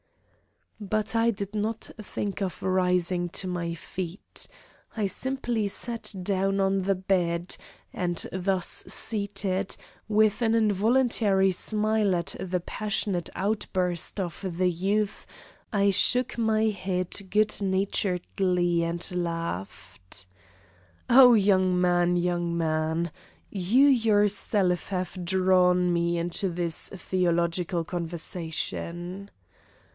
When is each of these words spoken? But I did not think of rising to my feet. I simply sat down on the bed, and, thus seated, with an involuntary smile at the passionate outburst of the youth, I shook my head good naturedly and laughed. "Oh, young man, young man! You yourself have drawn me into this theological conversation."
But 0.79 1.15
I 1.15 1.29
did 1.29 1.53
not 1.53 1.91
think 2.01 2.41
of 2.41 2.63
rising 2.63 3.29
to 3.37 3.47
my 3.47 3.75
feet. 3.75 4.47
I 4.97 5.05
simply 5.05 5.67
sat 5.67 6.11
down 6.23 6.59
on 6.59 6.81
the 6.81 6.95
bed, 6.95 7.55
and, 7.93 8.25
thus 8.31 8.83
seated, 8.87 9.77
with 10.07 10.41
an 10.41 10.55
involuntary 10.55 11.51
smile 11.51 12.15
at 12.15 12.35
the 12.39 12.59
passionate 12.59 13.29
outburst 13.35 14.19
of 14.19 14.57
the 14.57 14.71
youth, 14.71 15.27
I 15.71 15.91
shook 15.91 16.35
my 16.35 16.63
head 16.63 17.29
good 17.29 17.53
naturedly 17.61 18.83
and 18.83 19.07
laughed. 19.11 20.25
"Oh, 21.11 21.35
young 21.35 21.79
man, 21.79 22.15
young 22.17 22.57
man! 22.57 23.11
You 23.51 23.85
yourself 23.87 24.89
have 24.89 25.23
drawn 25.23 25.93
me 25.93 26.17
into 26.17 26.49
this 26.49 26.89
theological 26.89 27.83
conversation." 27.83 29.29